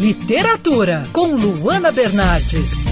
Literatura, 0.00 1.02
com 1.12 1.34
Luana 1.34 1.92
Bernardes. 1.92 2.86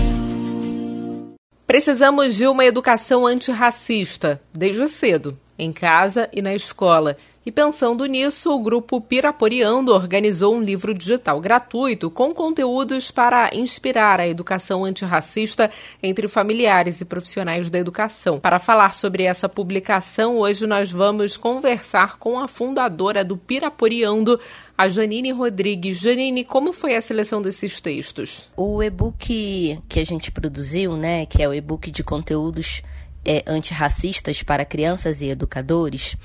Precisamos 1.66 2.36
de 2.36 2.46
uma 2.46 2.64
educação 2.64 3.26
antirracista, 3.26 4.40
desde 4.52 4.88
cedo, 4.88 5.36
em 5.60 5.72
casa 5.72 6.28
e 6.32 6.40
na 6.40 6.54
escola. 6.54 7.16
E 7.44 7.50
pensando 7.50 8.04
nisso, 8.04 8.54
o 8.54 8.62
grupo 8.62 9.00
Piraporeando 9.00 9.94
organizou 9.94 10.54
um 10.54 10.62
livro 10.62 10.92
digital 10.92 11.40
gratuito 11.40 12.10
com 12.10 12.34
conteúdos 12.34 13.10
para 13.10 13.50
inspirar 13.54 14.20
a 14.20 14.28
educação 14.28 14.84
antirracista 14.84 15.70
entre 16.02 16.28
familiares 16.28 17.00
e 17.00 17.04
profissionais 17.04 17.70
da 17.70 17.78
educação. 17.78 18.38
Para 18.38 18.58
falar 18.58 18.94
sobre 18.94 19.22
essa 19.22 19.48
publicação, 19.48 20.38
hoje 20.38 20.66
nós 20.66 20.92
vamos 20.92 21.36
conversar 21.38 22.18
com 22.18 22.38
a 22.38 22.46
fundadora 22.46 23.24
do 23.24 23.38
Piraporeando, 23.38 24.38
a 24.76 24.86
Janine 24.86 25.32
Rodrigues. 25.32 25.98
Janine, 25.98 26.44
como 26.44 26.74
foi 26.74 26.94
a 26.94 27.00
seleção 27.00 27.40
desses 27.40 27.80
textos? 27.80 28.50
O 28.54 28.82
e-book 28.82 29.78
que 29.88 30.00
a 30.00 30.04
gente 30.04 30.30
produziu, 30.30 30.94
né, 30.94 31.24
que 31.24 31.42
é 31.42 31.48
o 31.48 31.54
e-book 31.54 31.90
de 31.90 32.04
conteúdos 32.04 32.82
é, 33.24 33.42
antirracistas 33.46 34.42
para 34.42 34.64
crianças 34.64 35.20
e 35.20 35.28
educadores, 35.28 36.16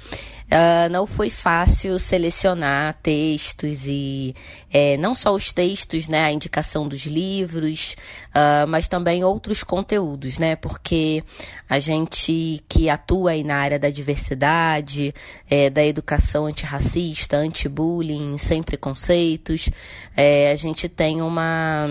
uh, 0.45 0.89
não 0.91 1.05
foi 1.05 1.29
fácil 1.29 1.97
selecionar 1.99 2.97
textos 3.01 3.85
e 3.85 4.35
é, 4.71 4.97
não 4.97 5.13
só 5.13 5.33
os 5.33 5.51
textos, 5.51 6.07
né, 6.07 6.23
a 6.23 6.31
indicação 6.31 6.87
dos 6.87 7.05
livros, 7.05 7.95
uh, 8.29 8.67
mas 8.67 8.87
também 8.87 9.23
outros 9.23 9.63
conteúdos, 9.63 10.37
né, 10.37 10.55
porque 10.55 11.23
a 11.69 11.79
gente 11.79 12.63
que 12.67 12.89
atua 12.89 13.31
aí 13.31 13.43
na 13.43 13.57
área 13.57 13.79
da 13.79 13.89
diversidade, 13.89 15.13
é, 15.49 15.69
da 15.69 15.85
educação 15.85 16.45
antirracista, 16.45 17.37
anti-bullying, 17.37 18.37
sem 18.37 18.63
preconceitos, 18.63 19.69
é, 20.15 20.51
a 20.51 20.55
gente 20.55 20.87
tem 20.87 21.21
uma 21.21 21.87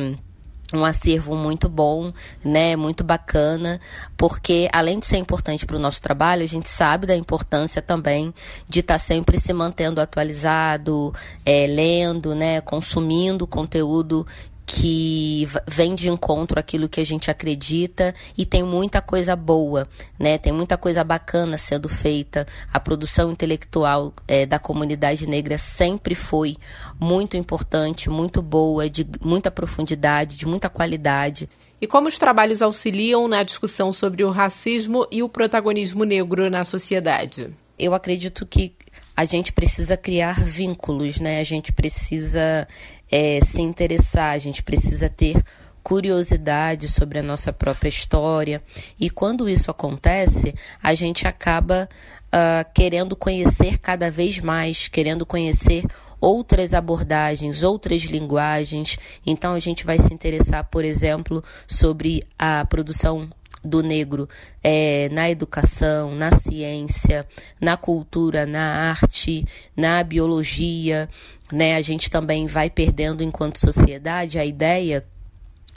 um 0.77 0.85
acervo 0.85 1.37
muito 1.37 1.69
bom, 1.69 2.13
né, 2.45 2.77
muito 2.77 3.05
bacana, 3.05 3.81
porque 4.17 4.69
além 4.73 4.99
de 4.99 5.07
ser 5.07 5.19
importante 5.19 5.67
para 5.67 5.77
o 5.77 5.81
nosso 5.81 6.01
trabalho, 6.01 6.43
a 6.43 6.49
gente 6.49 6.69
sabe 6.69 7.07
da 7.07 7.17
importância 7.17 7.81
também 7.81 8.33
de 8.69 8.81
estar 8.81 8.95
tá 8.95 8.99
sempre 8.99 9.39
se 9.39 9.53
mantendo 9.53 10.01
atualizado, 10.01 11.15
é, 11.45 11.67
lendo, 11.67 12.35
né, 12.35 12.61
consumindo 12.61 13.47
conteúdo 13.47 14.27
que 14.67 15.47
vem 15.67 15.95
de 15.95 16.09
encontro 16.09 16.59
aquilo 16.59 16.89
que 16.89 17.01
a 17.01 17.05
gente 17.05 17.31
acredita 17.31 18.15
e 18.37 18.47
tem 18.47 18.63
muita 18.63 19.03
coisa 19.03 19.37
boa, 19.37 19.89
né? 20.19 20.39
Tem 20.39 20.53
muita 20.53 20.77
coisa 20.79 21.05
bacana 21.05 21.59
sendo 21.59 21.89
feita. 21.89 22.47
A 22.73 22.81
produção 22.81 23.31
intelectual 23.31 24.13
é, 24.27 24.47
da 24.47 24.59
comunidade 24.59 25.27
negra 25.27 25.59
sempre 25.59 26.15
foi 26.15 26.57
muito 26.99 27.37
importante, 27.37 28.09
muito 28.09 28.41
boa, 28.41 28.89
de 28.89 29.07
muita 29.21 29.51
profundidade, 29.51 30.37
de 30.37 30.47
muita 30.47 30.71
qualidade. 30.71 31.49
E 31.81 31.87
como 31.87 32.09
os 32.09 32.19
trabalhos 32.19 32.63
auxiliam 32.63 33.29
na 33.29 33.43
discussão 33.43 33.93
sobre 33.93 34.25
o 34.25 34.31
racismo 34.31 35.07
e 35.11 35.23
o 35.23 35.29
protagonismo 35.29 36.05
negro 36.05 36.49
na 36.49 36.65
sociedade? 36.65 37.55
Eu 37.79 37.93
acredito 37.93 38.47
que 38.47 38.73
a 39.17 39.25
gente 39.25 39.53
precisa 39.53 39.97
criar 39.97 40.45
vínculos, 40.45 41.21
né? 41.21 41.41
A 41.41 41.45
gente 41.45 41.73
precisa 41.73 42.67
é, 43.11 43.41
se 43.41 43.63
interessar, 43.63 44.33
a 44.33 44.39
gente 44.39 44.63
precisa 44.63 45.09
ter 45.09 45.43
curiosidade 45.83 46.89
sobre 46.89 47.19
a 47.19 47.23
nossa 47.23 47.53
própria 47.53 47.91
história. 47.91 48.63
E 48.99 49.11
quando 49.11 49.49
isso 49.49 49.71
acontece, 49.71 50.55
a 50.83 50.95
gente 50.95 51.29
acaba 51.29 51.89
uh, 52.27 52.73
querendo 52.75 53.15
conhecer 53.15 53.79
cada 53.79 54.11
vez 54.11 54.41
mais, 54.41 54.89
querendo 54.89 55.27
conhecer 55.27 55.85
outras 56.19 56.73
abordagens, 56.73 57.63
outras 57.63 58.03
linguagens. 58.05 58.99
Então 59.27 59.53
a 59.53 59.59
gente 59.59 59.85
vai 59.85 59.99
se 59.99 60.13
interessar, 60.13 60.65
por 60.65 60.85
exemplo, 60.85 61.45
sobre 61.69 62.25
a 62.39 62.65
produção 62.65 63.29
do 63.65 63.83
negro 63.83 64.29
é, 64.63 65.09
na 65.11 65.31
educação, 65.31 66.15
na 66.15 66.31
ciência, 66.33 67.27
na 67.61 67.77
cultura, 67.77 68.47
na 68.47 68.91
arte, 68.91 69.47
na 69.77 70.03
biologia, 70.05 71.09
né? 71.53 71.77
A 71.77 71.81
gente 71.81 72.11
também 72.11 72.47
vai 72.47 72.69
perdendo 72.71 73.23
enquanto 73.23 73.59
sociedade 73.59 74.39
a 74.39 74.45
ideia 74.45 75.05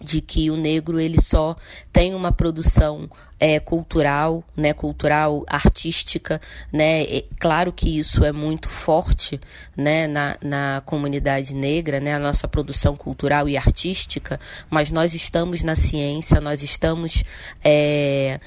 de 0.01 0.21
que 0.21 0.49
o 0.51 0.55
negro 0.55 0.99
ele 0.99 1.21
só 1.21 1.55
tem 1.91 2.13
uma 2.13 2.31
produção 2.31 3.09
é, 3.39 3.59
cultural, 3.59 4.43
né, 4.55 4.73
cultural, 4.73 5.43
artística, 5.47 6.41
né, 6.71 7.03
e, 7.03 7.21
claro 7.39 7.71
que 7.71 7.99
isso 7.99 8.23
é 8.23 8.31
muito 8.31 8.67
forte, 8.67 9.39
né, 9.75 10.07
na, 10.07 10.37
na 10.41 10.81
comunidade 10.85 11.53
negra, 11.53 11.99
né, 11.99 12.15
a 12.15 12.19
nossa 12.19 12.47
produção 12.47 12.95
cultural 12.95 13.47
e 13.47 13.57
artística, 13.57 14.39
mas 14.69 14.91
nós 14.91 15.13
estamos 15.13 15.63
na 15.63 15.75
ciência, 15.75 16.41
nós 16.41 16.63
estamos 16.63 17.23
é, 17.63 18.39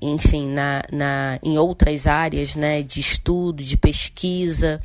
enfim, 0.00 0.48
na, 0.48 0.82
na, 0.92 1.38
em 1.42 1.58
outras 1.58 2.06
áreas 2.06 2.54
né, 2.54 2.82
de 2.82 3.00
estudo, 3.00 3.62
de 3.62 3.76
pesquisa, 3.76 4.80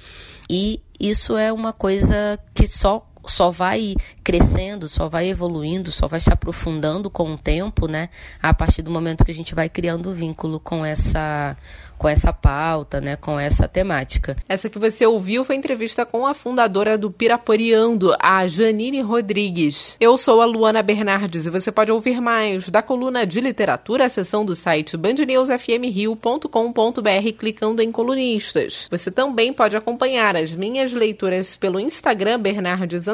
e 0.49 0.81
isso 0.99 1.37
é 1.37 1.51
uma 1.53 1.71
coisa 1.71 2.39
que 2.53 2.67
só 2.67 3.05
só 3.25 3.51
vai 3.51 3.95
crescendo, 4.23 4.87
só 4.87 5.07
vai 5.07 5.29
evoluindo, 5.29 5.91
só 5.91 6.07
vai 6.07 6.19
se 6.19 6.31
aprofundando 6.31 7.09
com 7.09 7.33
o 7.33 7.37
tempo, 7.37 7.87
né? 7.87 8.09
A 8.41 8.53
partir 8.53 8.81
do 8.81 8.91
momento 8.91 9.25
que 9.25 9.31
a 9.31 9.35
gente 9.35 9.55
vai 9.55 9.69
criando 9.69 10.13
vínculo 10.13 10.59
com 10.59 10.85
essa 10.85 11.57
com 12.03 12.09
essa 12.09 12.33
pauta, 12.33 12.99
né, 12.99 13.15
com 13.15 13.39
essa 13.39 13.65
temática. 13.65 14.35
Essa 14.49 14.69
que 14.69 14.77
você 14.77 15.05
ouviu 15.05 15.45
foi 15.45 15.55
entrevista 15.55 16.05
com 16.05 16.27
a 16.27 16.33
fundadora 16.33 16.97
do 16.97 17.09
Piraporeando, 17.09 18.13
a 18.19 18.45
Janine 18.45 18.99
Rodrigues. 18.99 19.95
Eu 20.01 20.17
sou 20.17 20.41
a 20.41 20.45
Luana 20.45 20.83
Bernardes 20.83 21.45
e 21.45 21.49
você 21.49 21.71
pode 21.71 21.93
ouvir 21.93 22.19
mais 22.19 22.67
da 22.67 22.81
coluna 22.81 23.25
de 23.25 23.39
literatura, 23.39 24.03
a 24.03 24.09
seção 24.09 24.43
do 24.43 24.53
site 24.53 24.97
bandnewsfmrio.com.br 24.97 27.37
clicando 27.39 27.81
em 27.81 27.89
colunistas. 27.89 28.89
Você 28.91 29.09
também 29.09 29.53
pode 29.53 29.77
acompanhar 29.77 30.35
as 30.35 30.53
minhas 30.53 30.93
leituras 30.93 31.55
pelo 31.55 31.79
Instagram 31.79 32.37
Bernardes 32.37 33.07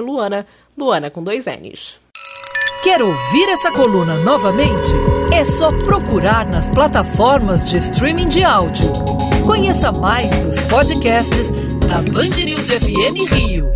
Luana, 0.00 0.46
Luana 0.76 1.10
com 1.10 1.22
dois 1.22 1.46
N's. 1.46 2.00
Quer 2.82 3.00
ouvir 3.00 3.48
essa 3.48 3.70
coluna 3.70 4.16
novamente? 4.16 4.90
É 5.32 5.44
só 5.44 5.70
procurar 5.70 6.48
nas 6.48 6.68
plataformas 6.68 7.64
de 7.64 7.76
streaming 7.76 8.28
de 8.28 8.42
áudio. 8.42 8.90
Conheça 9.46 9.92
mais 9.92 10.36
dos 10.44 10.60
podcasts 10.62 11.50
da 11.88 11.98
Band 11.98 12.44
News 12.44 12.68
FM 12.68 13.32
Rio. 13.32 13.68